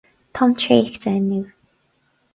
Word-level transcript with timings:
Táim 0.37 0.55
traochta 0.61 1.13
inniu. 1.19 1.45